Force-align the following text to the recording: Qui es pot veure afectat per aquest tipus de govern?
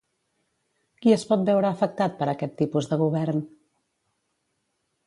Qui 1.03 1.13
es 1.17 1.25
pot 1.33 1.43
veure 1.51 1.69
afectat 1.71 2.17
per 2.23 2.29
aquest 2.35 2.59
tipus 2.63 2.91
de 2.95 3.01
govern? 3.05 3.47